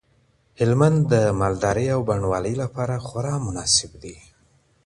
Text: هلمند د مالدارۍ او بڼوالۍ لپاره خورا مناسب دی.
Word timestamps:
هلمند 0.59 0.99
د 1.11 1.13
مالدارۍ 1.39 1.87
او 1.95 1.99
بڼوالۍ 2.09 2.55
لپاره 2.63 2.95
خورا 3.05 3.35
مناسب 3.47 3.91
دی. 4.03 4.15